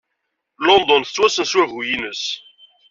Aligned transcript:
London 0.67 1.01
tettwassen 1.03 1.45
s 1.45 1.53
wagu-nnes. 1.57 2.23